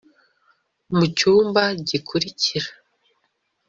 [0.97, 2.69] mucyumba gikurikira